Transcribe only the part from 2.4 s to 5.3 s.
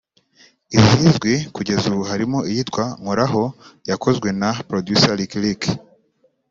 iyitwa “Nkoraho” yakozwe na Producer